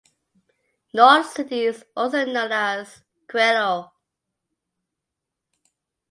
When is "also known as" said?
1.95-3.03